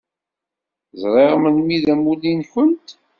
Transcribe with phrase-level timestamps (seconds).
[1.01, 2.87] Zṛiɣ melmi i d amulli-nkent.